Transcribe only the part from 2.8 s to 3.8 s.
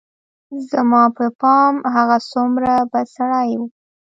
بد سړى و.